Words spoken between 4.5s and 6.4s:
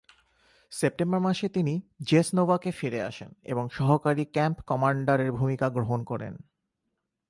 কমান্ডারের ভূমিকা গ্রহণ করেন।